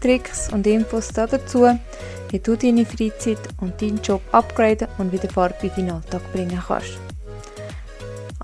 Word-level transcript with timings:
Tricks 0.00 0.52
und 0.52 0.66
Infos 0.66 1.08
dazu, 1.08 1.78
wie 2.30 2.38
du 2.38 2.56
deine 2.56 2.86
Freizeit 2.86 3.38
und 3.60 3.80
deinen 3.80 4.00
Job 4.02 4.22
upgraden 4.32 4.88
und 4.98 5.12
wieder 5.12 5.28
Farbe 5.28 5.54
in 5.62 5.70
deinen 5.70 5.90
Alltag 5.90 6.22
bringen 6.32 6.62
kannst. 6.66 6.98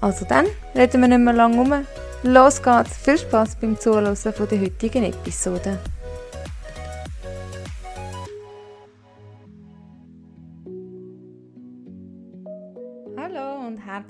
Also 0.01 0.25
dann, 0.27 0.47
reden 0.75 1.01
wir 1.01 1.09
nicht 1.09 1.21
mehr 1.21 1.35
lange 1.35 1.61
um. 1.61 1.87
Los 2.23 2.63
geht's! 2.63 2.97
Viel 2.97 3.19
Spaß 3.19 3.57
beim 3.57 3.79
Zuhören 3.79 4.17
der 4.25 4.61
heutigen 4.61 5.05
Episode. 5.05 5.79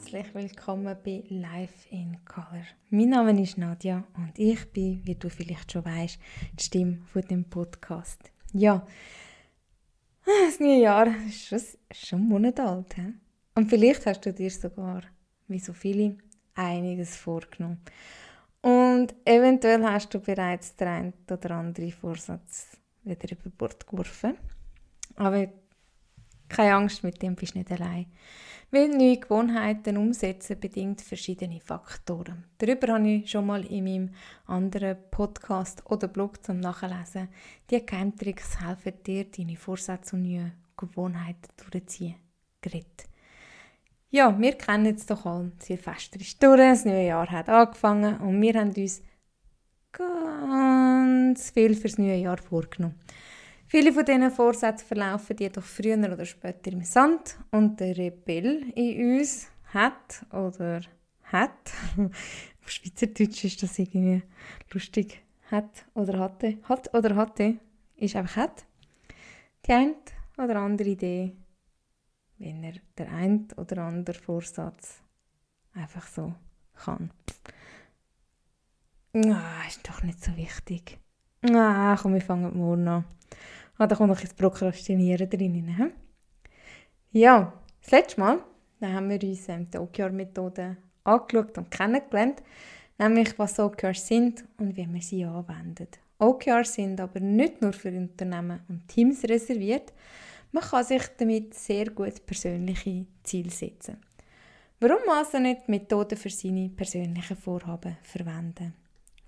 Herzlich 0.06 0.34
willkommen 0.36 0.96
bei 1.04 1.24
Life 1.30 1.88
in 1.90 2.24
Color. 2.24 2.62
Mein 2.90 3.08
Name 3.08 3.42
ist 3.42 3.58
Nadja 3.58 4.04
und 4.16 4.38
ich 4.38 4.64
bin, 4.70 5.04
wie 5.04 5.16
du 5.16 5.28
vielleicht 5.28 5.72
schon 5.72 5.84
weißt, 5.84 6.20
die 6.56 6.62
Stimme 6.62 6.98
von 7.12 7.22
dem 7.22 7.44
Podcast. 7.44 8.30
Ja, 8.52 8.86
das 10.24 10.60
neue 10.60 10.80
Jahr 10.80 11.08
ist 11.26 11.46
schon, 11.46 11.60
schon 11.90 12.20
einen 12.20 12.28
Monat 12.28 12.60
alt. 12.60 12.94
He? 12.94 13.14
Und 13.56 13.68
vielleicht 13.68 14.06
hast 14.06 14.24
du 14.24 14.32
dir 14.32 14.48
sogar, 14.48 15.02
wie 15.48 15.58
so 15.58 15.72
viele, 15.72 16.18
einiges 16.54 17.16
vorgenommen. 17.16 17.80
Und 18.62 19.12
eventuell 19.24 19.82
hast 19.82 20.14
du 20.14 20.20
bereits 20.20 20.76
den 20.76 20.86
einen 20.86 21.14
oder 21.28 21.50
anderen 21.50 21.90
Vorsatz 21.90 22.78
wieder 23.02 23.32
über 23.32 23.50
Bord 23.50 23.84
geworfen. 23.84 24.36
Aber 25.16 25.48
keine 26.48 26.74
Angst, 26.74 27.02
mit 27.02 27.22
dem 27.22 27.34
bist 27.34 27.54
du 27.54 27.58
nicht 27.58 27.72
allein. 27.72 28.06
Weil 28.70 28.88
neue 28.88 29.18
Gewohnheiten 29.18 29.96
umsetzen 29.96 30.58
bedingt 30.58 31.00
verschiedene 31.00 31.60
Faktoren. 31.60 32.44
Darüber 32.58 32.94
habe 32.94 33.08
ich 33.08 33.30
schon 33.30 33.46
mal 33.46 33.64
in 33.64 33.84
meinem 33.84 34.10
anderen 34.46 34.96
Podcast 35.10 35.82
oder 35.86 36.08
Blog 36.08 36.44
zum 36.44 36.58
Nachlesen. 36.58 37.28
Die 37.70 37.84
Geheimtricks 37.84 38.60
helfen 38.60 38.94
dir, 39.06 39.24
deine 39.24 39.56
Vorsätze 39.56 40.16
und 40.16 40.22
neue 40.22 40.52
Gewohnheiten 40.76 41.48
durchzuziehen. 41.56 42.16
Geredet. 42.60 43.06
Ja, 44.10 44.36
wir 44.38 44.52
kennen 44.52 44.94
es 44.96 45.06
doch 45.06 45.26
alle. 45.26 45.52
Silvester 45.58 46.20
ist 46.20 46.42
durch, 46.42 46.58
das 46.58 46.84
neue 46.84 47.06
Jahr 47.06 47.30
hat 47.30 47.48
angefangen 47.48 48.18
und 48.18 48.40
wir 48.40 48.54
haben 48.54 48.72
uns 48.72 49.02
ganz 49.92 51.50
viel 51.50 51.74
fürs 51.74 51.98
neue 51.98 52.16
Jahr 52.16 52.38
vorgenommen. 52.38 52.98
Viele 53.68 53.92
von 53.92 54.04
diesen 54.04 54.30
Vorsätzen 54.30 54.86
verlaufen 54.86 55.36
jedoch 55.38 55.64
früher 55.64 55.98
oder 55.98 56.24
später 56.24 56.70
im 56.70 56.82
Sand 56.82 57.36
und 57.50 57.80
der 57.80 57.96
Rebell 57.96 58.70
in 58.74 59.18
uns 59.18 59.48
hat 59.74 60.24
oder 60.32 60.82
hat, 61.24 61.72
auf 61.96 62.70
Schweizerdeutsch 62.70 63.44
ist 63.44 63.62
das 63.62 63.78
irgendwie 63.78 64.22
lustig, 64.72 65.20
hat 65.50 65.84
oder 65.94 66.18
hatte, 66.20 66.58
hat 66.62 66.94
oder 66.94 67.16
hatte, 67.16 67.56
ist 67.96 68.14
einfach 68.14 68.36
hat, 68.36 68.64
die 69.66 69.72
eine 69.72 69.96
oder 70.38 70.56
andere 70.56 70.90
Idee, 70.90 71.32
wenn 72.38 72.62
er 72.62 72.74
der 72.96 73.10
ein 73.10 73.48
oder 73.56 73.78
andere 73.78 74.18
Vorsatz 74.18 75.02
einfach 75.74 76.06
so 76.06 76.34
kann. 76.74 77.10
Ah, 79.14 79.66
ist 79.66 79.88
doch 79.88 80.02
nicht 80.02 80.22
so 80.22 80.36
wichtig. 80.36 80.98
Ah, 81.42 81.96
komm, 82.00 82.14
wir 82.14 82.20
fangen 82.20 82.56
morgen 82.56 82.86
an. 82.86 83.04
Ah, 83.78 83.86
da 83.86 83.96
kommt 83.96 84.10
noch 84.10 84.20
ein 84.20 84.28
Prokrastinieren 84.36 85.28
drin. 85.28 85.76
He? 85.76 87.20
Ja, 87.20 87.52
das 87.80 87.90
letzte 87.90 88.20
Mal 88.20 88.40
da 88.80 88.92
haben 88.92 89.08
wir 89.08 89.22
uns 89.22 89.48
ähm, 89.48 89.70
die 89.70 89.78
OKR-Methode 89.78 90.76
angeschaut 91.04 91.56
und 91.56 91.70
kennengelernt, 91.70 92.42
nämlich 92.98 93.38
was 93.38 93.58
OKRs 93.58 94.06
sind 94.06 94.44
und 94.58 94.76
wie 94.76 94.86
man 94.86 95.00
sie 95.00 95.24
anwendet. 95.24 95.98
OKRs 96.18 96.74
sind 96.74 97.00
aber 97.00 97.20
nicht 97.20 97.62
nur 97.62 97.72
für 97.72 97.88
Unternehmen 97.90 98.60
und 98.68 98.86
Teams 98.88 99.24
reserviert, 99.24 99.92
man 100.52 100.62
kann 100.62 100.84
sich 100.84 101.02
damit 101.18 101.54
sehr 101.54 101.90
gut 101.90 102.24
persönliche 102.24 103.06
Ziele 103.22 103.50
setzen. 103.50 103.98
Warum 104.80 105.08
also 105.08 105.38
nicht 105.38 105.68
Methoden 105.68 106.16
für 106.16 106.30
seine 106.30 106.68
persönlichen 106.68 107.36
Vorhaben 107.36 107.96
verwenden? 108.02 108.74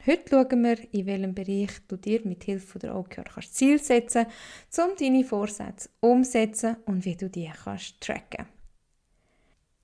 Heute 0.09 0.31
schauen 0.31 0.63
wir, 0.63 0.95
in 0.95 1.05
welchem 1.05 1.35
Bereich 1.35 1.87
du 1.87 1.99
dir 1.99 2.23
mit 2.25 2.43
Hilfe 2.45 2.79
der 2.79 2.97
OKR 2.97 3.25
kannst 3.25 3.55
Ziel 3.55 3.79
setzen 3.79 4.25
kannst, 4.25 4.79
um 4.79 4.97
deine 4.99 5.23
Vorsätze 5.23 5.91
umzusetzen 6.01 6.77
und 6.87 7.05
wie 7.05 7.15
du 7.15 7.29
die 7.29 7.51
kannst 7.63 8.01
tracken 8.01 8.47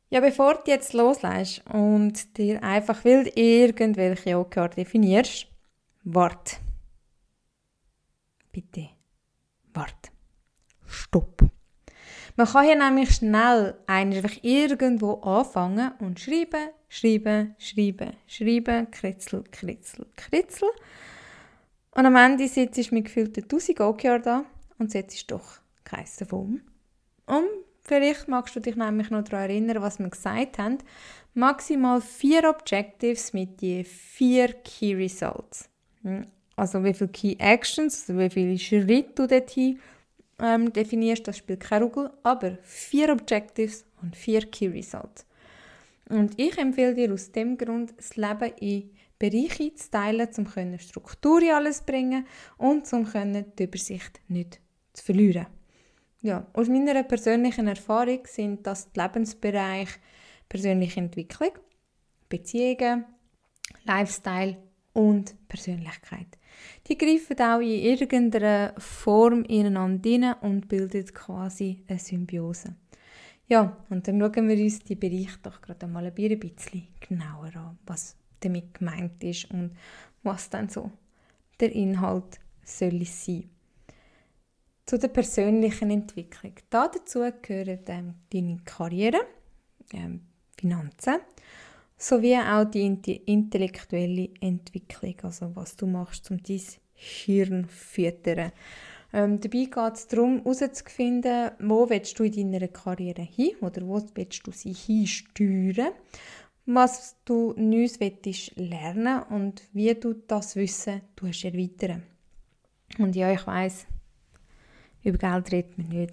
Ja, 0.09 0.21
bevor 0.21 0.55
du 0.55 0.71
jetzt 0.71 0.95
loslässt 0.95 1.63
und 1.67 2.39
dir 2.39 2.63
einfach 2.63 3.05
wild 3.05 3.37
irgendwelche 3.37 4.39
OKR 4.39 4.71
definierst, 4.71 5.47
wart. 6.05 6.59
Bitte, 8.51 8.89
wart. 9.75 10.11
Stopp. 10.87 11.54
Man 12.37 12.49
kann 12.49 12.65
hier 12.65 12.77
nämlich 12.77 13.15
schnell 13.15 13.77
einfach 13.87 14.33
irgendwo 14.43 15.15
anfangen 15.21 15.93
und 16.01 16.19
schreiben, 16.19 16.71
schreiben, 16.89 17.55
schreiben, 17.59 18.15
schreiben, 18.27 18.91
kritzel, 18.91 19.45
kritzel, 19.53 20.07
kritzel. 20.17 20.69
Und 21.93 22.07
am 22.07 22.17
Ende 22.17 22.49
sitzt 22.49 22.91
du 22.91 22.95
mit 22.95 23.05
gefühlten 23.05 23.45
1000 23.45 23.81
OKR 23.81 24.19
da 24.19 24.45
und 24.79 24.91
setzt 24.91 25.31
doch 25.31 25.59
keins 25.85 26.17
davon 26.17 26.63
Und 27.27 27.47
vielleicht 27.83 28.27
magst 28.27 28.57
du 28.57 28.61
dich 28.61 28.75
nämlich 28.75 29.11
noch 29.11 29.23
daran 29.23 29.51
erinnern, 29.51 29.81
was 29.81 30.01
wir 30.01 30.09
gesagt 30.09 30.59
haben. 30.59 30.79
Maximal 31.35 32.01
vier 32.01 32.51
Objectives 32.51 33.33
mit 33.33 33.63
je 33.63 33.85
vier 33.85 34.55
Key 34.55 34.95
Results. 34.97 35.69
Hm, 36.03 36.27
also 36.57 36.83
wie 36.83 36.95
viele 36.95 37.11
Key 37.11 37.37
Actions, 37.39 38.09
also 38.09 38.21
wie 38.21 38.31
viele 38.31 38.59
Schritte 38.59 39.13
du 39.15 39.29
dorthin 39.29 39.79
ähm, 40.41 40.73
definierst, 40.73 41.27
das 41.27 41.39
spielt 41.39 41.61
keine 41.61 41.87
Rolle, 41.87 42.13
aber 42.23 42.59
vier 42.63 43.11
Objectives 43.11 43.85
und 44.03 44.17
vier 44.17 44.43
Key 44.43 44.69
Results. 44.69 45.27
Und 46.09 46.39
ich 46.39 46.59
empfehle 46.59 46.95
dir 46.95 47.13
aus 47.13 47.33
dem 47.33 47.57
Grund, 47.57 47.95
das 47.97 48.17
Leben 48.17 48.53
in 48.61 48.91
Bereiche 49.19 49.75
zu 49.75 49.91
teilen, 49.91 50.29
um 50.37 50.79
Struktur 50.79 51.41
in 51.43 51.51
alles 51.51 51.79
zu 51.79 51.85
bringen 51.85 52.27
und 52.59 52.93
um 52.93 53.07
die 53.59 53.65
Übersicht 53.65 54.21
nicht 54.29 54.61
zu 54.93 55.05
verlieren. 55.05 55.47
Ja, 56.21 56.47
aus 56.53 56.69
meiner 56.69 57.03
persönlichen 57.03 57.69
Erfahrung 57.69 58.21
sind 58.27 58.67
das 58.67 58.91
die 58.93 59.01
Lebensbereiche 59.01 59.99
persönliche 60.49 61.01
Entwicklung, 61.01 61.51
Beziehungen, 62.29 63.05
Lifestyle 63.85 64.57
und 64.93 65.35
Persönlichkeit. 65.49 66.39
Die 66.87 66.99
greifen 66.99 67.41
auch 67.41 67.61
in 67.61 67.83
irgendeiner 67.83 68.75
Form 68.79 69.45
ineinander 69.45 70.09
hinein 70.09 70.35
und 70.41 70.69
bilden 70.69 71.07
quasi 71.07 71.83
eine 71.89 71.99
Symbiose. 71.99 72.75
Ja, 73.47 73.77
und 73.91 74.09
dann 74.09 74.21
schauen 74.21 74.49
wir 74.49 74.59
uns 74.59 74.81
die 74.81 74.95
Bereiche 74.95 75.39
doch 75.43 75.61
gerade 75.61 75.87
mal 75.87 76.07
ein 76.07 76.15
bisschen 76.15 76.89
genauer 77.01 77.55
an, 77.57 77.79
was 77.87 78.17
damit 78.41 78.75
gemeint 78.75 79.23
ist 79.23 79.51
und 79.51 79.77
was 80.23 80.49
dann 80.51 80.69
so 80.69 80.91
der 81.61 81.73
Inhalt 81.73 82.41
soll 82.65 83.05
sein. 83.05 83.51
Zu 84.87 84.99
der 84.99 85.09
persönlichen 85.09 85.91
Entwicklung. 85.91 86.55
Da 86.69 86.89
dazu 86.89 87.25
gehören 87.41 87.81
ähm, 87.87 88.15
deine 88.33 88.61
Karriere, 88.65 89.21
ähm, 89.93 90.21
Finanzen, 90.59 91.21
sowie 92.05 92.37
auch 92.37 92.65
die 92.67 93.17
intellektuelle 93.25 94.29
Entwicklung, 94.41 95.15
also 95.23 95.57
was 95.57 95.75
du 95.77 95.87
machst, 95.87 96.31
um 96.31 96.43
dein 96.43 96.61
Hirn 96.93 97.65
zu 97.65 97.75
füttern. 97.75 98.53
Ähm, 99.13 99.41
dabei 99.41 99.65
geht 99.65 99.95
es 99.95 100.07
darum, 100.09 100.43
herauszufinden, 100.43 101.53
wo 101.61 101.89
willst 101.89 102.19
du 102.19 102.25
in 102.25 102.53
deiner 102.53 102.69
Karriere 102.69 103.23
hin 103.23 103.57
oder 103.61 103.83
wo 103.87 104.03
willst 104.15 104.47
du 104.47 104.51
sie 104.51 104.75
hinsteuern, 104.75 105.93
was 106.67 107.17
du 107.25 107.55
Neues 107.57 108.01
willst 108.01 108.57
lernen 108.57 109.23
und 109.31 109.63
wie 109.73 109.95
du 109.95 110.15
das 110.15 110.57
Wissen 110.57 111.01
erweitern 111.23 112.03
Und 112.99 113.17
ja, 113.17 113.33
ich 113.33 113.47
weiß, 113.47 113.87
über 115.05 115.19
Geld 115.19 115.53
redet 115.53 115.79
man 115.79 115.89
nicht. 115.89 116.13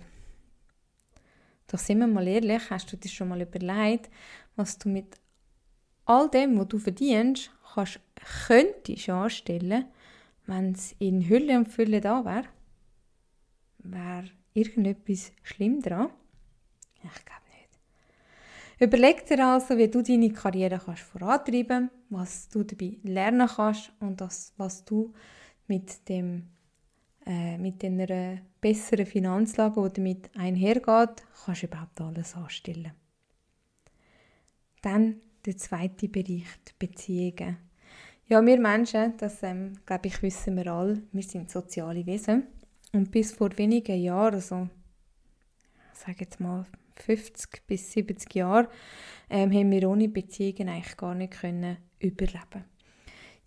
Doch 1.68 1.80
sind 1.80 2.00
wir 2.00 2.08
mal 2.08 2.28
ehrlich, 2.28 2.70
hast 2.70 2.92
du 2.92 2.98
dir 2.98 3.10
schon 3.10 3.30
mal 3.30 3.42
überlegt, 3.42 4.10
was 4.56 4.78
du 4.78 4.90
mit 4.90 5.21
all 6.12 6.30
dem, 6.30 6.60
was 6.60 6.68
du 6.68 6.78
verdienst, 6.78 7.52
kannst, 7.74 8.00
könntest 8.48 9.10
anstellen, 9.10 9.86
wenn 10.46 10.74
es 10.74 10.96
in 11.00 11.28
Hülle 11.28 11.58
und 11.58 11.68
Fülle 11.70 12.02
da 12.02 12.26
wäre? 12.26 12.48
wäre 13.84 14.26
irgendetwas 14.54 15.32
schlimm 15.44 15.82
dran? 15.82 16.10
Ich 17.04 17.26
glaube 17.26 17.42
nicht. 17.58 18.80
Überleg 18.80 19.26
dir 19.26 19.46
also, 19.46 19.78
wie 19.78 19.88
du 19.88 20.02
deine 20.04 20.32
Karriere 20.32 20.80
kannst 20.84 21.04
vorantreiben 21.04 21.90
was 22.12 22.50
du 22.50 22.64
dabei 22.64 22.98
lernen 23.04 23.48
kannst 23.48 23.92
und 24.00 24.20
das, 24.22 24.54
was 24.58 24.84
du 24.84 25.14
mit, 25.68 26.08
dem, 26.10 26.50
äh, 27.26 27.58
mit 27.58 27.84
einer 27.84 28.40
besseren 28.60 29.06
Finanzlage, 29.06 29.82
die 29.90 29.94
damit 29.94 30.30
einhergeht, 30.36 31.24
kannst 31.46 31.64
du 31.64 31.68
überhaupt 31.68 32.02
alles 32.02 32.36
anstellen. 32.36 32.92
Dann 34.82 35.22
der 35.46 35.58
zweite 35.58 36.08
Bereich, 36.08 36.46
die 36.68 36.74
Beziehungen. 36.78 37.58
Ja, 38.28 38.46
wir 38.46 38.60
Menschen, 38.60 39.16
das 39.18 39.44
ähm, 39.44 39.74
glaube 39.86 40.08
ich, 40.08 40.22
wissen 40.22 40.56
wir 40.56 40.68
alle, 40.68 41.02
wir 41.12 41.24
sind 41.24 41.50
soziale 41.50 42.06
Wesen. 42.06 42.44
Und 42.94 43.12
bis 43.12 43.32
vor 43.32 43.58
wenigen 43.58 44.02
Jahren, 44.02 44.36
also 44.36 44.70
ich 45.94 46.00
sage 46.00 46.22
jetzt 46.22 46.40
mal 46.40 46.66
50 46.96 47.66
bis 47.68 47.92
70 47.92 48.36
Jahre, 48.36 48.70
ähm, 49.30 49.52
haben 49.52 49.72
wir 49.72 49.90
ohne 49.90 50.10
Beziehungen 50.10 50.70
eigentlich 50.70 50.98
gar 50.98 51.16
nicht 51.16 51.34
können 51.34 51.78
überleben 52.00 52.66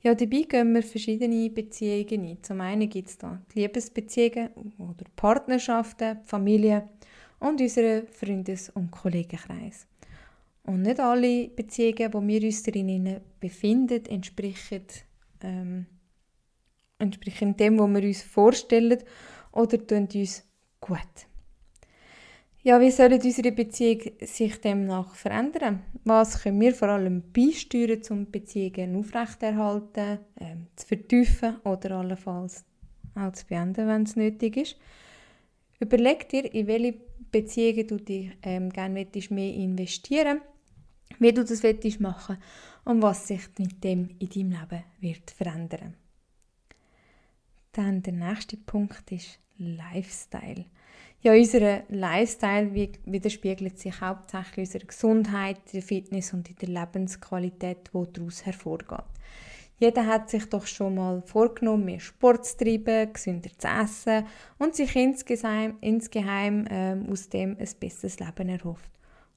ja, 0.05 0.15
dabei 0.15 0.43
gehen 0.43 0.75
wir 0.75 0.83
verschiedene 0.83 1.49
Beziehungen 1.49 2.27
ein. 2.27 2.43
Zum 2.43 2.61
einen 2.61 2.91
gibt 2.91 3.09
es 3.09 3.17
da 3.17 3.41
die 3.55 3.61
Liebesbeziehungen 3.61 4.51
oder 4.77 5.07
Partnerschaften, 5.17 6.19
Familie 6.25 6.91
und 7.41 7.59
unseren 7.59 8.07
Freundes- 8.09 8.69
und 8.69 8.91
Kollegenkreis. 8.91 9.87
Und 10.65 10.83
nicht 10.83 10.99
alle 10.99 11.49
Beziehungen, 11.49 12.13
wo 12.13 12.27
wir 12.27 12.43
uns 12.43 12.63
darin 12.63 13.21
befinden, 13.39 14.07
entsprechen, 14.07 14.85
ähm, 15.43 15.87
entsprechen 16.99 17.57
dem, 17.57 17.79
was 17.79 17.91
wir 17.91 18.09
uns 18.09 18.23
vorstellen 18.23 19.03
oder 19.53 19.87
tun 19.87 20.09
uns 20.15 20.43
gut. 20.81 21.27
Ja, 22.63 22.81
wie 22.81 22.91
sollen 22.91 23.21
unsere 23.21 23.53
Beziehungen 23.53 24.13
sich 24.23 24.59
demnach 24.59 25.15
verändern? 25.15 25.83
Was 26.05 26.43
können 26.43 26.59
wir 26.63 26.75
vor 26.75 26.89
allem 26.89 27.23
beisteuern, 27.31 28.01
um 28.09 28.31
Beziehungen 28.31 28.97
aufrechterhalten, 28.97 30.21
ähm, 30.41 30.69
zu 30.75 30.87
vertiefen 30.87 31.57
oder 31.65 31.97
allenfalls 31.97 32.65
auch 33.17 33.33
zu 33.33 33.45
beenden, 33.47 33.87
wenn 33.87 34.05
es 34.05 34.17
nötig 34.17 34.57
ist? 34.57 34.77
Überleg 35.79 36.27
dir, 36.31 36.55
in 36.55 36.67
welche 36.67 36.95
Beziehungen 37.31 37.87
du 37.87 37.99
dich 37.99 38.31
ähm, 38.43 38.71
gerne 38.71 39.07
mehr 39.29 39.55
investieren 39.55 40.41
willst 40.41 40.54
wie 41.19 41.33
du 41.33 41.45
das 41.45 41.63
willst 41.63 42.01
machen 42.01 42.39
und 42.85 43.03
was 43.03 43.29
sich 43.29 43.49
mit 43.59 43.83
dem 43.83 44.11
in 44.19 44.29
deinem 44.29 44.51
Leben 44.51 44.85
wird 45.01 45.31
verändern. 45.31 45.95
Dann 47.73 48.03
der 48.03 48.13
nächste 48.13 48.57
Punkt 48.57 49.11
ist 49.11 49.39
Lifestyle. 49.59 50.67
Ja, 51.23 51.33
unser 51.33 51.85
Lifestyle 51.89 52.75
widerspiegelt 52.75 53.79
sich 53.79 54.01
hauptsächlich 54.01 54.57
in 54.57 54.63
unserer 54.63 54.87
Gesundheit, 54.87 55.73
der 55.73 55.83
Fitness 55.83 56.33
und 56.35 56.51
in 56.51 56.57
der 56.57 56.69
Lebensqualität, 56.69 57.91
die 57.95 58.13
daraus 58.13 58.45
hervorgeht. 58.45 59.05
Jeder 59.79 60.07
hat 60.07 60.31
sich 60.31 60.45
doch 60.49 60.67
schon 60.67 60.95
mal 60.95 61.23
vorgenommen, 61.23 61.87
mehr 61.87 62.01
Sport 62.01 62.47
zu 62.47 62.59
treiben, 62.59 63.13
gesünder 63.13 63.51
zu 63.59 63.67
essen 63.67 64.27
und 64.59 64.75
sich 64.75 64.95
insgeheim, 64.95 65.79
insgeheim 65.81 66.67
ähm, 66.71 67.09
aus 67.11 67.29
dem 67.29 67.57
ein 67.59 67.69
besseres 67.81 68.21
Leben 68.21 68.49
erhofft. 68.51 68.94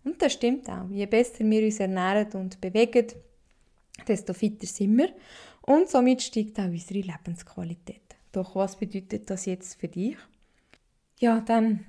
Und 0.08 0.22
das 0.22 0.34
stimmt 0.34 0.70
auch. 0.70 0.90
Je 0.90 1.06
besser 1.06 1.44
wir 1.44 1.66
uns 1.66 1.82
ernähren 1.82 2.32
und 2.32 2.62
bewegen, 2.62 3.08
desto 4.08 4.34
fitter 4.34 4.66
sind 4.66 4.98
wir. 4.98 5.10
Und 5.64 5.90
somit 5.90 6.22
steigt 6.22 6.58
auch 6.62 6.64
unsere 6.64 7.02
Lebensqualität. 7.02 8.16
Doch 8.32 8.56
was 8.56 8.78
bedeutet 8.78 9.30
das 9.30 9.46
jetzt 9.46 9.78
für 9.78 9.90
dich? 9.90 10.16
Ja, 11.20 11.42
dann 11.42 11.84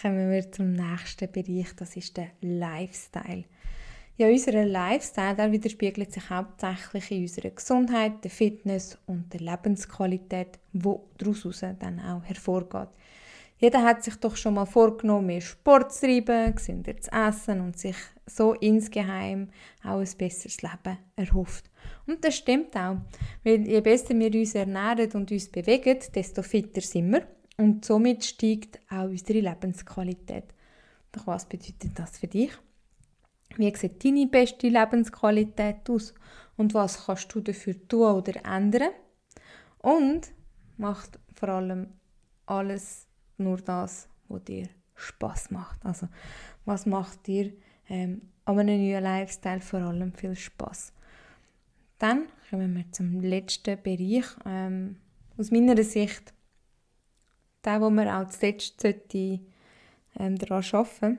kommen 0.00 0.30
wir 0.30 0.50
zum 0.50 0.72
nächsten 0.72 1.30
Bereich, 1.30 1.76
das 1.76 1.94
ist 1.94 2.16
der 2.16 2.30
Lifestyle. 2.40 3.44
Ja, 4.16 4.28
unser 4.28 4.64
Lifestyle 4.64 5.36
der 5.36 5.52
widerspiegelt 5.52 6.10
sich 6.10 6.30
hauptsächlich 6.30 7.10
in 7.10 7.22
unserer 7.24 7.50
Gesundheit, 7.50 8.24
der 8.24 8.30
Fitness 8.30 8.96
und 9.06 9.30
der 9.34 9.40
Lebensqualität, 9.40 10.58
wo 10.72 11.04
daraus 11.18 11.60
dann 11.78 12.00
auch 12.00 12.24
hervorgeht. 12.24 12.88
Jeder 13.58 13.82
hat 13.82 14.04
sich 14.04 14.14
doch 14.16 14.36
schon 14.36 14.54
mal 14.54 14.66
vorgenommen, 14.66 15.26
mehr 15.26 15.40
Sport 15.40 15.92
zu 15.92 16.06
treiben, 16.06 16.54
gesünder 16.54 16.96
zu 16.96 17.10
essen 17.10 17.60
und 17.60 17.78
sich 17.78 17.96
so 18.26 18.54
insgeheim 18.54 19.50
auch 19.82 19.98
ein 19.98 20.08
besseres 20.16 20.62
Leben 20.62 20.98
erhofft. 21.16 21.68
Und 22.06 22.24
das 22.24 22.36
stimmt 22.36 22.76
auch, 22.76 22.98
weil 23.42 23.66
je 23.66 23.80
besser 23.80 24.16
wir 24.16 24.32
uns 24.32 24.54
ernähren 24.54 25.10
und 25.12 25.32
uns 25.32 25.48
bewegen, 25.48 25.98
desto 26.14 26.42
fitter 26.42 26.80
sind 26.80 27.10
wir 27.10 27.26
und 27.56 27.84
somit 27.84 28.24
steigt 28.24 28.78
auch 28.90 29.04
unsere 29.04 29.40
Lebensqualität. 29.40 30.44
Doch 31.10 31.26
was 31.26 31.46
bedeutet 31.46 31.98
das 31.98 32.18
für 32.18 32.28
dich? 32.28 32.52
Wie 33.56 33.74
sieht 33.74 34.04
deine 34.04 34.26
beste 34.28 34.68
Lebensqualität 34.68 35.90
aus 35.90 36.14
und 36.56 36.74
was 36.74 37.06
kannst 37.06 37.34
du 37.34 37.40
dafür 37.40 37.74
tun 37.88 38.18
oder 38.18 38.44
ändern? 38.44 38.90
Und 39.78 40.30
macht 40.76 41.18
vor 41.34 41.48
allem 41.48 41.88
alles 42.46 43.07
nur 43.38 43.58
das, 43.58 44.08
was 44.28 44.44
dir 44.44 44.68
Spaß 44.94 45.50
macht. 45.50 45.84
Also 45.84 46.08
was 46.64 46.86
macht 46.86 47.26
dir 47.26 47.52
ähm, 47.88 48.22
an 48.44 48.58
einem 48.58 48.80
neuen 48.80 49.02
Lifestyle 49.02 49.60
vor 49.60 49.80
allem 49.80 50.12
viel 50.12 50.34
Spaß? 50.34 50.92
Dann 51.98 52.28
kommen 52.50 52.76
wir 52.76 52.90
zum 52.92 53.20
letzten 53.20 53.80
Bereich. 53.82 54.26
Ähm, 54.44 54.96
aus 55.36 55.50
meiner 55.50 55.82
Sicht, 55.82 56.32
der, 57.64 57.80
wo 57.80 57.90
man 57.90 58.08
auch 58.08 58.28
zuletzt 58.28 58.80
sollte, 58.80 59.40
ähm, 60.18 60.36
daran 60.36 60.64
arbeiten 60.72 61.18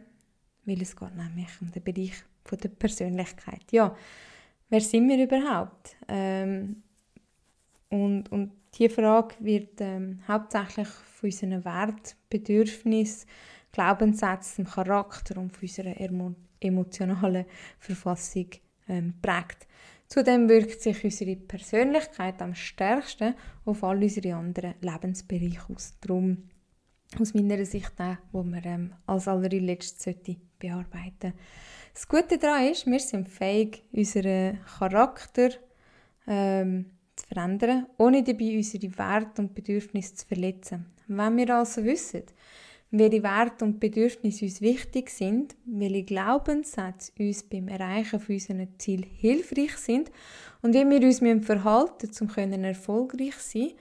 weil 0.69 0.81
es 0.81 0.95
geht 0.95 1.15
nämlich 1.15 1.49
um 1.61 1.71
den 1.71 1.83
Bereich 1.83 2.13
von 2.45 2.57
der 2.59 2.69
Persönlichkeit. 2.69 3.71
Ja, 3.71 3.95
wer 4.69 4.81
sind 4.81 5.07
wir 5.09 5.23
überhaupt? 5.23 5.95
Ähm, 6.07 6.83
und, 7.89 8.31
und 8.31 8.51
diese 8.75 8.93
Frage 8.93 9.35
wird 9.39 9.81
ähm, 9.81 10.19
hauptsächlich 10.27 10.87
von 11.19 11.27
unseren 11.27 11.65
Wert, 11.65 12.15
Bedürfnissen, 12.29 13.27
Glaubenssätzen, 13.71 14.65
Charakter 14.65 15.37
und 15.37 15.51
von 15.51 15.61
unserer 15.61 15.95
emotionalen 16.59 17.45
Verfassung 17.77 18.47
ähm, 18.87 19.13
prägt. 19.21 19.67
Zudem 20.07 20.49
wirkt 20.49 20.81
sich 20.81 21.03
unsere 21.03 21.35
Persönlichkeit 21.35 22.41
am 22.41 22.55
stärksten 22.55 23.35
auf 23.65 23.83
all 23.83 24.01
unsere 24.01 24.33
anderen 24.33 24.73
Lebensbereiche 24.81 25.61
aus. 25.69 25.93
Darum 26.01 26.49
aus 27.19 27.33
meiner 27.33 27.63
Sicht 27.65 27.93
auch, 27.99 28.17
wo 28.31 28.43
man 28.43 28.63
ähm, 28.63 28.93
als 29.05 29.27
allerletztes 29.27 30.15
bearbeiten 30.57 31.33
Das 31.93 32.07
Gute 32.07 32.37
daran 32.37 32.67
ist, 32.67 32.85
wir 32.85 32.99
sind 32.99 33.29
fähig, 33.29 33.83
unseren 33.91 34.59
Charakter 34.79 35.49
ähm, 36.27 36.91
zu 37.15 37.27
verändern, 37.27 37.87
ohne 37.97 38.23
dabei 38.23 38.57
unsere 38.57 38.97
Werte 38.97 39.41
und 39.41 39.53
Bedürfnisse 39.53 40.15
zu 40.15 40.27
verletzen. 40.27 40.85
Wenn 41.09 41.37
wir 41.37 41.55
also 41.55 41.83
wissen, 41.83 42.21
welche 42.91 43.23
Werte 43.23 43.65
und 43.65 43.79
Bedürfnisse 43.79 44.45
uns 44.45 44.61
wichtig 44.61 45.09
sind, 45.09 45.55
welche 45.65 46.03
Glaubenssätze 46.03 47.11
uns 47.17 47.43
beim 47.43 47.67
Erreichen 47.67 48.19
von 48.19 48.35
unseren 48.35 48.67
Zielen 48.77 49.03
hilfreich 49.03 49.75
sind 49.77 50.11
und 50.61 50.75
wie 50.75 50.87
wir 50.87 51.01
uns 51.01 51.45
verhalten 51.45 52.07
müssen, 52.07 52.53
um 52.53 52.63
erfolgreich 52.63 53.37
zu 53.39 53.59
sein, 53.59 53.71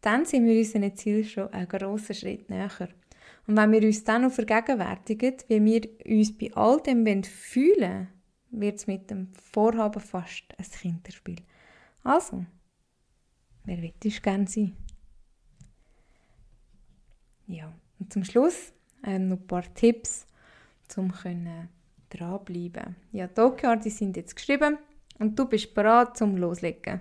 dann 0.00 0.24
sind 0.24 0.44
wir 0.44 0.58
unseren 0.58 0.96
Ziel 0.96 1.24
schon 1.24 1.52
einen 1.52 1.68
grossen 1.68 2.16
Schritt 2.16 2.50
näher. 2.50 2.88
Und 3.46 3.56
wenn 3.56 3.70
wir 3.70 3.82
uns 3.82 4.02
dann 4.02 4.22
noch 4.22 4.32
vergegenwärtigen, 4.32 5.34
wie 5.46 5.64
wir 5.64 5.82
uns 6.04 6.36
bei 6.36 6.52
all 6.54 6.80
dem 6.80 7.22
fühlen 7.22 8.08
wird 8.50 8.78
es 8.78 8.86
mit 8.86 9.08
dem 9.10 9.32
Vorhaben 9.34 10.00
fast 10.00 10.44
ein 10.58 10.66
Kinderspiel. 10.66 11.36
Also, 12.02 12.44
wer 13.64 13.78
ich 14.02 14.20
gerne 14.22 14.46
sein? 14.46 14.76
Ja, 17.46 17.72
und 17.98 18.12
zum 18.12 18.24
Schluss 18.24 18.72
ähm, 19.04 19.28
noch 19.28 19.38
ein 19.38 19.46
paar 19.46 19.74
Tipps, 19.74 20.26
um 20.96 21.12
dranbleiben. 22.10 22.96
Ja, 23.12 23.26
die 23.26 23.40
OKR, 23.40 23.76
die 23.76 23.90
sind 23.90 24.16
jetzt 24.16 24.36
geschrieben 24.36 24.78
und 25.18 25.38
du 25.38 25.46
bist 25.46 25.74
bereit 25.74 26.16
zum 26.16 26.36
Loslegen. 26.36 27.00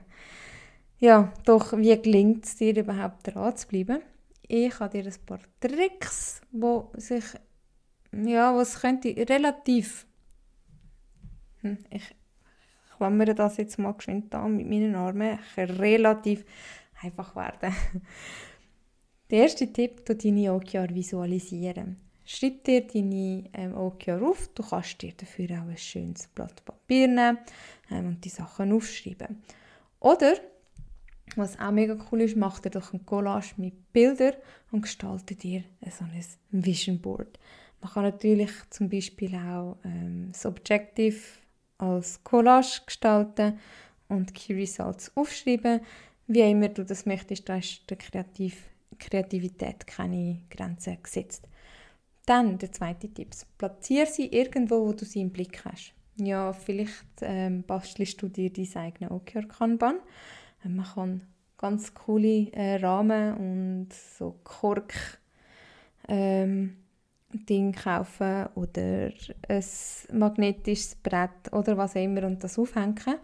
Ja, 0.99 1.33
doch 1.45 1.73
wie 1.77 1.99
gelingt 2.01 2.45
es 2.45 2.55
dir 2.55 2.75
überhaupt 2.77 3.27
dran 3.27 3.55
zu 3.55 3.67
bleiben? 3.67 4.01
Ich 4.47 4.79
habe 4.79 5.01
dir 5.01 5.09
ein 5.09 5.25
paar 5.25 5.39
Tricks, 5.59 6.41
wo 6.51 6.91
sich, 6.95 7.23
ja, 8.11 8.55
was 8.55 8.79
könnte 8.79 9.15
relativ, 9.17 10.05
hm, 11.61 11.77
ich 11.89 12.15
klammere 12.97 13.33
das 13.33 13.57
jetzt 13.57 13.79
mal 13.79 13.93
geschwind 13.93 14.33
an 14.35 14.57
mit 14.57 14.69
meinen 14.69 14.95
Armen, 14.95 15.39
relativ 15.57 16.45
einfach 17.01 17.35
werden. 17.35 17.73
Der 19.31 19.43
erste 19.43 19.71
Tipp, 19.71 20.05
du 20.05 20.13
deine 20.13 20.53
OKR 20.53 20.93
visualisieren. 20.93 21.95
Schreib 22.25 22.65
dir 22.65 22.85
deine 22.85 23.49
ähm, 23.53 23.77
OKR 23.77 24.21
auf. 24.21 24.49
Du 24.53 24.61
kannst 24.61 25.01
dir 25.01 25.13
dafür 25.15 25.45
auch 25.51 25.69
ein 25.69 25.77
schönes 25.77 26.27
Blatt 26.27 26.65
Papier 26.65 27.07
nehmen 27.07 27.37
ähm, 27.89 28.07
und 28.07 28.25
die 28.25 28.29
Sachen 28.29 28.73
aufschreiben. 28.73 29.41
Oder 30.01 30.33
Was 31.37 31.57
auch 31.57 31.71
mega 31.71 31.97
cool 32.11 32.23
ist, 32.23 32.35
macht 32.35 32.65
ihr 32.65 32.71
doch 32.71 32.91
ein 32.91 33.05
Collage 33.05 33.53
mit 33.55 33.93
Bildern 33.93 34.33
und 34.69 34.81
gestaltet 34.81 35.45
ihr 35.45 35.63
so 35.89 36.03
ein 36.03 36.25
Vision 36.65 36.99
Board. 36.99 37.39
Man 37.79 37.89
kann 37.89 38.03
natürlich 38.03 38.51
zum 38.69 38.89
Beispiel 38.89 39.33
auch 39.35 39.77
ähm, 39.85 40.33
das 40.33 40.45
Objective 40.45 41.21
als 41.77 42.21
Collage 42.25 42.81
gestalten 42.85 43.59
und 44.09 44.33
Key 44.33 44.55
Results 44.55 45.09
aufschreiben. 45.15 45.79
Wie 46.27 46.41
immer 46.41 46.67
du 46.67 46.83
das 46.83 47.05
möchtest, 47.05 47.47
da 47.47 47.55
ist 47.55 47.89
der 47.89 47.95
Kreativ 47.95 48.70
Kreativität 49.01 49.85
keine 49.85 50.41
Grenzen 50.49 50.97
gesetzt. 51.01 51.47
Dann 52.25 52.57
der 52.57 52.71
zweite 52.71 53.13
Tipp. 53.13 53.31
Platziere 53.57 54.05
sie 54.05 54.27
irgendwo, 54.27 54.87
wo 54.87 54.93
du 54.93 55.05
sie 55.05 55.21
im 55.21 55.31
Blick 55.31 55.65
hast. 55.65 55.93
Ja, 56.17 56.53
vielleicht 56.53 57.05
ähm, 57.21 57.63
bastelst 57.63 58.21
du 58.21 58.27
dir 58.27 58.51
dein 58.53 58.75
eigenes 58.75 59.11
OKR-Kanban. 59.11 59.95
Ähm, 60.63 60.75
man 60.75 60.85
kann 60.85 61.21
ganz 61.57 61.93
coole 61.93 62.51
äh, 62.53 62.75
Rahmen 62.75 63.37
und 63.37 63.93
so 63.93 64.39
Kork 64.43 64.93
ähm, 66.07 66.77
Ding 67.33 67.71
kaufen 67.71 68.47
oder 68.55 69.11
ein 69.47 69.63
magnetisches 70.11 70.95
Brett 70.95 71.51
oder 71.51 71.77
was 71.77 71.95
auch 71.95 72.03
immer 72.03 72.23
und 72.23 72.43
das 72.43 72.59
aufhängen 72.59 73.15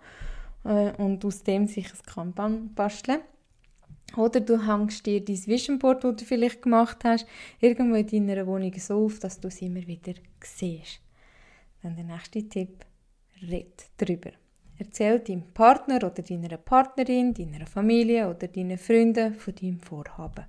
äh, 0.63 0.91
und 0.97 1.23
aus 1.25 1.43
dem 1.43 1.67
sich 1.67 1.91
ein 1.91 2.05
Kanban 2.05 2.73
basteln. 2.73 3.21
Oder 4.15 4.39
du 4.39 4.65
hängst 4.65 5.05
dir 5.05 5.23
dein 5.23 5.45
Vision 5.45 5.79
Board, 5.79 6.03
das 6.03 6.15
du 6.15 6.25
vielleicht 6.25 6.61
gemacht 6.61 7.03
hast, 7.03 7.27
irgendwo 7.59 7.95
in 7.95 8.27
deiner 8.27 8.47
Wohnung 8.47 8.73
so 8.77 9.05
auf, 9.05 9.19
dass 9.19 9.39
du 9.39 9.49
es 9.49 9.61
immer 9.61 9.85
wieder 9.85 10.13
siehst. 10.41 11.01
Dann 11.83 11.95
der 11.95 12.05
nächste 12.05 12.47
Tipp, 12.47 12.85
red 13.41 13.85
drüber. 13.97 14.31
Erzähl 14.79 15.19
deinem 15.19 15.53
Partner 15.53 15.97
oder 15.97 16.21
deiner 16.21 16.57
Partnerin, 16.57 17.33
deiner 17.33 17.65
Familie 17.65 18.29
oder 18.29 18.47
deinen 18.47 18.77
Freunden 18.77 19.33
von 19.35 19.55
deinem 19.55 19.79
Vorhaben. 19.79 20.45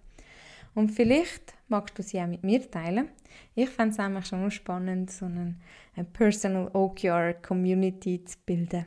Und 0.74 0.90
vielleicht 0.90 1.54
magst 1.68 1.98
du 1.98 2.02
sie 2.02 2.20
auch 2.20 2.26
mit 2.26 2.44
mir 2.44 2.70
teilen. 2.70 3.08
Ich 3.54 3.70
fände 3.70 3.92
es 3.92 3.98
nämlich 3.98 4.26
schon 4.26 4.50
spannend, 4.50 5.10
so 5.10 5.24
eine, 5.24 5.56
eine 5.96 6.04
Personal 6.04 6.70
OKR 6.72 7.34
Community 7.34 8.24
zu 8.24 8.38
bilden. 8.44 8.86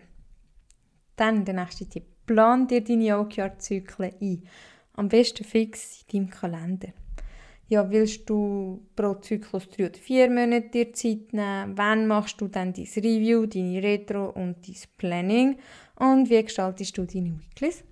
Dann 1.15 1.43
der 1.43 1.55
nächste 1.55 1.87
Tipp. 1.87 2.11
Plan 2.25 2.67
dir 2.67 2.83
deine 2.83 3.19
OKR-Zyklen 3.19 4.13
ein. 4.21 4.43
Am 4.93 5.09
besten 5.09 5.43
fix 5.43 6.05
in 6.11 6.25
deinem 6.25 6.29
Kalender. 6.29 6.89
Ja, 7.67 7.89
willst 7.89 8.29
du 8.29 8.85
pro 8.97 9.15
Zyklus 9.15 9.69
drei 9.69 9.85
oder 9.85 9.97
vier 9.97 10.29
Monate 10.29 10.69
dir 10.69 10.93
Zeit 10.93 11.31
nehmen? 11.31 11.77
Wann 11.77 12.05
machst 12.05 12.41
du 12.41 12.49
dann 12.49 12.73
dein 12.73 12.85
Review, 12.97 13.45
deine 13.45 13.81
Retro 13.81 14.29
und 14.29 14.67
dein 14.67 14.75
Planning? 14.97 15.57
Und 15.95 16.29
wie 16.29 16.43
gestaltest 16.43 16.97
du 16.97 17.05
deine 17.05 17.39
Weeklies? 17.39 17.83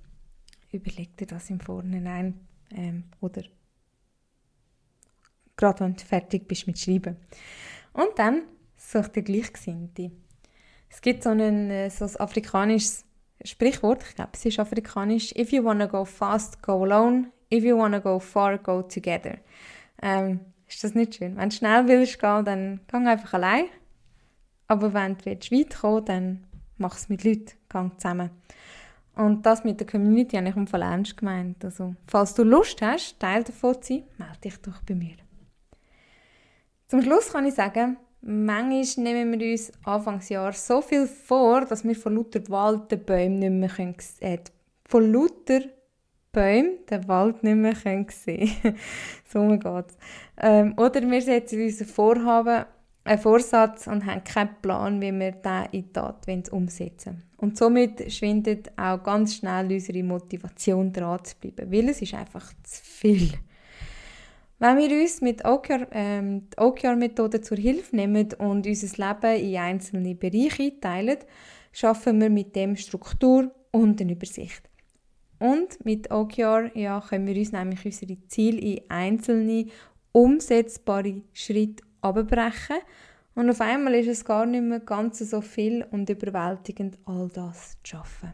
Überleg 0.72 1.16
dir 1.16 1.28
das 1.28 1.50
im 1.50 1.62
Vorhinein 1.62 2.40
ähm, 2.76 3.06
oder 3.22 3.44
gerade 5.56 5.80
wenn 5.82 5.96
du 5.96 6.04
fertig 6.04 6.48
bist 6.48 6.68
mit 6.68 6.80
Schreiben. 6.80 7.18
Und 7.94 8.18
dann 8.18 8.44
such 8.76 9.10
dir 9.10 9.24
Gleichgesinnte. 9.24 10.12
Es 10.90 11.02
gibt 11.02 11.24
so 11.24 11.30
ein, 11.30 11.70
äh, 11.70 11.90
so 11.90 12.06
ein 12.06 12.16
afrikanisches 12.18 13.06
Sprichwort, 13.44 14.04
ich 14.08 14.16
glaube, 14.16 14.32
es 14.34 14.46
ist 14.46 14.60
afrikanisch. 14.60 15.34
If 15.36 15.52
you 15.52 15.64
wanna 15.64 15.86
go 15.86 16.06
fast, 16.06 16.62
go 16.62 16.84
alone. 16.84 17.32
If 17.52 17.64
you 17.64 17.78
wanna 17.78 18.00
go 18.00 18.20
far, 18.20 18.58
go 18.58 18.82
together. 18.82 19.38
Ähm, 20.02 20.42
ist 20.68 20.84
das 20.84 20.94
nicht 20.94 21.16
schön? 21.16 21.38
Wenn 21.38 21.50
du 21.50 21.56
schnell 21.56 21.88
willst 21.88 22.20
gehen, 22.20 22.46
dann 22.46 22.80
geh 22.92 22.98
einfach 22.98 23.34
allein. 23.34 23.66
Aber 24.68 24.94
wenn 24.94 25.18
du 25.18 25.26
weit 25.26 25.76
kommen 25.76 26.06
dann 26.06 26.46
mach 26.78 26.96
es 26.96 27.10
mit 27.10 27.24
Leuten, 27.24 27.52
geh 27.70 27.90
zusammen. 27.98 28.30
Und 29.16 29.46
das 29.46 29.64
mit 29.64 29.80
der 29.80 29.88
Community 29.88 30.38
habe 30.38 30.50
ich 30.50 30.56
im 30.56 30.68
Fall 30.68 30.82
ernst 30.82 31.18
gemeint. 31.18 31.64
Also, 31.66 31.96
falls 32.08 32.34
du 32.36 32.44
Lust 32.44 32.82
hast, 32.82 33.20
Teil 33.20 33.44
davon 33.44 33.82
zu 33.82 33.94
sein, 33.94 34.04
melde 34.18 34.40
dich 34.44 34.58
doch 34.62 34.82
bei 34.84 34.96
mir. 34.96 35.16
Zum 36.88 37.02
Schluss 37.02 37.32
kann 37.32 37.46
ich 37.46 37.54
sagen, 37.54 37.98
Manchmal 38.22 39.04
nehmen 39.04 39.40
wir 39.40 39.52
uns 39.52 39.72
Anfangsjahr 39.84 40.52
so 40.54 40.82
viel 40.82 41.08
vor, 41.08 41.66
dass 41.66 41.86
wir 41.86 41.96
von 41.96 42.16
lauter 42.16 42.42
Wald 42.50 42.92
den 42.92 43.06
Bäumen 43.06 43.40
nicht 43.40 43.52
mehr 43.52 43.70
können, 43.70 43.96
äh, 44.20 44.40
von 44.86 45.12
lauter 45.12 45.62
Bäumen 46.32 46.86
den 46.90 47.08
Wald 47.08 47.44
nicht 47.44 47.56
mehr 47.56 47.74
können 47.74 48.08
sehen 48.10 48.52
So 49.32 49.48
geht's. 49.58 49.98
Ähm, 50.38 50.74
oder 50.78 51.02
wir 51.02 51.22
setzen 51.22 51.64
uns 51.64 51.80
ein 51.80 51.88
Vorhaben, 51.88 52.66
einen 53.06 53.22
Vorsatz 53.22 53.88
und 53.88 54.06
haben 54.06 54.24
keinen 54.24 54.56
Plan, 54.62 55.02
wie 55.02 55.12
wir 55.12 55.32
den 55.32 55.66
in 55.72 55.94
Tat 55.94 56.28
umsetzen 56.52 57.14
wollen. 57.14 57.24
Und 57.38 57.58
somit 57.58 58.12
schwindet 58.12 58.70
auch 58.78 59.02
ganz 59.02 59.36
schnell 59.36 59.72
unsere 59.72 60.04
Motivation 60.04 60.92
dran 60.92 61.24
zu 61.24 61.36
bleiben, 61.38 61.72
weil 61.72 61.90
es 61.90 62.02
ist 62.02 62.14
einfach 62.14 62.52
zu 62.64 62.84
viel. 62.84 63.32
Wenn 64.62 64.78
wir 64.78 65.02
uns 65.02 65.22
mit 65.22 65.46
OKR, 65.46 65.88
ähm, 65.92 66.50
die 66.50 66.58
OKR-Methode 66.58 67.40
zur 67.40 67.56
Hilfe 67.56 67.96
nehmen 67.96 68.28
und 68.40 68.68
unser 68.68 69.08
Leben 69.08 69.42
in 69.42 69.56
einzelne 69.56 70.16
Bereiche 70.16 70.64
einteilen, 70.64 71.20
schaffen 71.72 72.20
wir 72.20 72.30
mit 72.30 72.58
dem 72.58 72.76
Struktur 72.76 73.56
und 73.72 74.02
eine 74.02 74.12
Übersicht. 74.12 74.70
Und 75.40 75.86
mit 75.86 76.12
OKR 76.12 76.76
ja, 76.78 77.00
können 77.00 77.28
wir 77.28 77.38
uns 77.38 77.54
nämlich 77.54 77.86
unsere 77.86 78.18
Ziele 78.28 78.60
in 78.60 78.82
einzelne 78.90 79.68
umsetzbare 80.12 81.22
Schritte 81.32 81.86
abbrechen 82.02 82.80
und 83.36 83.50
auf 83.50 83.62
einmal 83.62 83.96
ist 83.96 84.08
es 84.08 84.26
gar 84.26 84.46
nicht 84.46 84.64
mehr 84.64 84.82
ganz 84.82 85.20
so 85.20 85.40
viel 85.40 85.86
und 85.92 86.10
überwältigend, 86.10 86.98
all 87.06 87.30
das 87.30 87.78
zu 87.82 87.92
schaffen. 87.92 88.34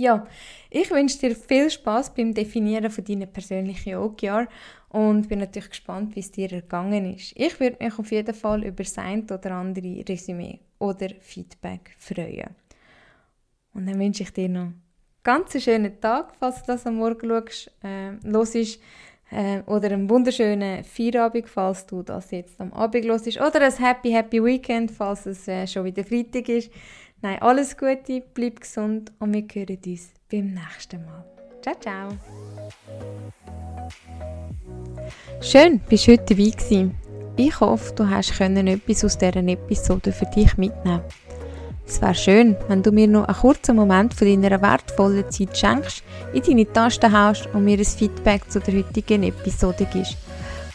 Ja, 0.00 0.28
ich 0.70 0.92
wünsche 0.92 1.18
dir 1.18 1.34
viel 1.34 1.68
Spaß 1.68 2.14
beim 2.14 2.32
Definieren 2.32 2.88
von 2.88 3.02
deinen 3.02 3.32
persönlichen 3.32 3.96
OKR 3.96 4.46
und 4.90 5.28
bin 5.28 5.40
natürlich 5.40 5.70
gespannt, 5.70 6.14
wie 6.14 6.20
es 6.20 6.30
dir 6.30 6.52
ergangen 6.52 7.14
ist. 7.14 7.32
Ich 7.34 7.58
würde 7.58 7.78
mich 7.80 7.98
auf 7.98 8.12
jeden 8.12 8.32
Fall 8.32 8.62
über 8.62 8.84
sein 8.84 9.24
oder 9.24 9.50
andere 9.50 10.04
Resümee 10.08 10.60
oder 10.78 11.08
Feedback 11.18 11.96
freuen. 11.98 12.54
Und 13.74 13.86
dann 13.86 13.98
wünsche 13.98 14.22
ich 14.22 14.32
dir 14.32 14.48
noch 14.48 14.60
einen 14.60 14.82
ganz 15.24 15.60
schönen 15.60 16.00
Tag, 16.00 16.32
falls 16.38 16.62
du 16.62 16.66
das 16.68 16.86
am 16.86 16.94
Morgen 16.94 17.28
schaust, 17.28 17.72
äh, 17.82 18.12
los 18.22 18.54
ist, 18.54 18.80
äh, 19.32 19.62
oder 19.66 19.90
einen 19.90 20.08
wunderschönen 20.08 20.84
Feierabend, 20.84 21.48
falls 21.48 21.84
du 21.86 22.04
das 22.04 22.30
jetzt 22.30 22.60
am 22.60 22.72
Abend 22.72 23.04
los 23.04 23.26
ist, 23.26 23.40
oder 23.40 23.62
ein 23.62 23.76
Happy 23.76 24.12
Happy 24.12 24.44
Weekend, 24.44 24.92
falls 24.92 25.26
es 25.26 25.48
äh, 25.48 25.66
schon 25.66 25.86
wieder 25.86 26.04
Freitag 26.04 26.48
ist. 26.48 26.70
Nein, 27.20 27.42
alles 27.42 27.76
Gute, 27.76 28.22
bleib 28.32 28.60
gesund 28.60 29.10
und 29.18 29.32
wir 29.32 29.44
hören 29.52 29.78
uns 29.84 30.10
beim 30.30 30.54
nächsten 30.54 31.04
Mal. 31.04 31.24
Ciao, 31.62 31.74
ciao! 31.80 32.08
Schön, 35.40 35.80
bist 35.88 36.06
du 36.06 36.12
heute 36.12 36.34
dabei 36.36 36.50
gewesen. 36.50 36.94
Ich 37.36 37.58
hoffe, 37.58 37.92
du 37.96 38.08
hast 38.08 38.40
etwas 38.40 39.04
aus 39.04 39.18
dieser 39.18 39.36
Episode 39.36 40.12
für 40.12 40.26
dich 40.26 40.56
mitnehmen 40.56 41.00
Es 41.84 42.00
wäre 42.00 42.14
schön, 42.14 42.56
wenn 42.68 42.84
du 42.84 42.92
mir 42.92 43.08
noch 43.08 43.26
einen 43.26 43.36
kurzen 43.36 43.74
Moment 43.74 44.14
von 44.14 44.28
deiner 44.40 44.62
wertvollen 44.62 45.28
Zeit 45.28 45.58
schenkst, 45.58 46.04
in 46.32 46.42
deine 46.42 46.72
Tasten 46.72 47.12
haust 47.12 47.48
und 47.52 47.64
mir 47.64 47.78
ein 47.78 47.84
Feedback 47.84 48.48
zu 48.48 48.60
der 48.60 48.74
heutigen 48.74 49.24
Episode 49.24 49.88
gibst. 49.92 50.16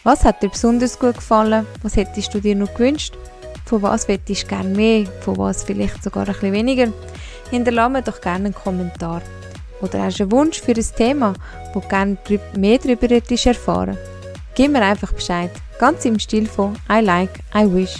Was 0.03 0.25
hat 0.25 0.43
dir 0.43 0.49
besonders 0.49 0.99
gut 0.99 1.15
gefallen? 1.15 1.65
Was 1.81 1.95
hättest 1.95 2.33
du 2.33 2.41
dir 2.41 2.55
noch 2.55 2.73
gewünscht? 2.73 3.15
Von 3.65 3.81
was 3.81 4.07
hättest 4.07 4.43
du 4.43 4.47
gerne 4.47 4.69
mehr? 4.69 5.05
Von 5.21 5.37
was 5.37 5.63
vielleicht 5.63 6.03
sogar 6.03 6.27
ein 6.27 6.33
bisschen 6.33 6.53
weniger? 6.53 6.87
Hinterlasse 7.49 7.91
mir 7.91 8.01
doch 8.01 8.21
gerne 8.21 8.45
einen 8.45 8.55
Kommentar. 8.55 9.21
Oder 9.81 10.03
hast 10.03 10.19
du 10.19 10.23
einen 10.23 10.31
Wunsch 10.31 10.61
für 10.61 10.73
ein 10.73 10.85
Thema, 10.95 11.33
wo 11.73 11.79
du 11.79 11.87
gerne 11.87 12.17
mehr 12.55 12.77
darüber 12.77 13.09
erfahren 13.09 13.97
Gib 14.55 14.71
mir 14.71 14.83
einfach 14.83 15.11
Bescheid, 15.13 15.49
ganz 15.79 16.05
im 16.05 16.19
Stil 16.19 16.45
von 16.45 16.77
I 16.89 16.99
like, 17.01 17.39
I 17.55 17.65
wish. 17.65 17.95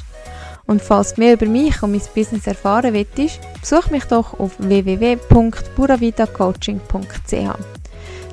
Und 0.66 0.82
falls 0.82 1.16
du 1.16 1.22
mehr 1.22 1.34
über 1.34 1.46
mich 1.46 1.84
und 1.84 1.92
mein 1.92 2.02
Business 2.16 2.48
erfahren 2.48 2.94
willst, 2.94 3.42
besuch 3.60 3.90
mich 3.90 4.06
doch 4.06 4.40
auf 4.40 4.54
www.buravidacoaching.ch. 4.60 7.58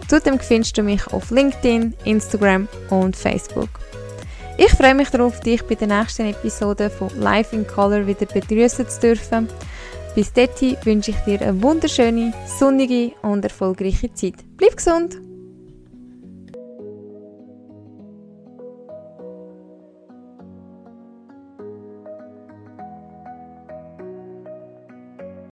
Zudem 0.06 0.38
findest 0.38 0.76
du 0.76 0.82
mich 0.82 1.04
auf 1.08 1.30
LinkedIn, 1.30 1.94
Instagram 2.04 2.68
und 2.90 3.16
Facebook. 3.16 3.70
Ich 4.62 4.73
freue 4.73 4.95
mich 4.95 5.09
darauf, 5.09 5.40
dich 5.40 5.62
bei 5.62 5.75
der 5.75 5.88
nächsten 5.88 6.26
Episode 6.26 6.90
von 6.90 7.09
Life 7.19 7.57
in 7.57 7.67
Color 7.67 8.07
wieder 8.07 8.26
begrüßen 8.26 8.87
zu 8.87 9.00
dürfen. 9.00 9.49
Bis 10.14 10.35
dahin 10.35 10.76
wünsche 10.85 11.12
ich 11.12 11.17
dir 11.21 11.40
eine 11.40 11.62
wunderschöne, 11.62 12.35
sonnige 12.59 13.12
und 13.23 13.43
erfolgreiche 13.43 14.12
Zeit. 14.12 14.35
Bleib 14.59 14.76
gesund! 14.76 15.29